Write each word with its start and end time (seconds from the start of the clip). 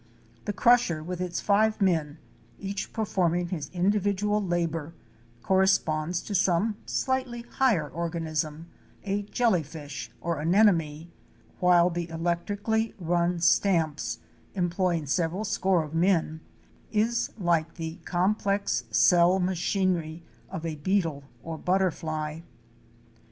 The 0.45 0.51
crusher 0.53 1.03
with 1.03 1.21
its 1.21 1.39
five 1.41 1.79
men, 1.79 2.17
each 2.57 2.91
performing 2.91 3.49
his 3.49 3.69
individual 3.71 4.43
labor, 4.43 4.95
corresponds 5.43 6.23
to 6.23 6.33
some 6.33 6.77
slightly 6.87 7.43
higher 7.43 7.87
organism— 7.87 8.65
a 9.03 9.21
jelly 9.21 9.61
fish 9.61 10.09
or 10.19 10.39
anemone,—while 10.39 11.91
the 11.91 12.09
electrically 12.09 12.95
run 12.97 13.41
stamps, 13.41 14.17
employing 14.55 15.05
several 15.05 15.45
score 15.45 15.83
of 15.83 15.93
men, 15.93 16.41
is 16.91 17.31
like 17.37 17.75
the 17.75 17.97
complex 18.03 18.85
cell 18.89 19.37
machinery 19.37 20.23
of 20.49 20.65
a 20.65 20.77
beetle 20.77 21.25
or 21.43 21.59
butterfly. 21.59 22.39